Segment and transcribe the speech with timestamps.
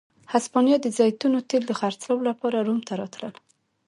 [0.33, 3.33] هسپانیا د زیتونو تېل د خرڅلاو لپاره روم ته راتلل.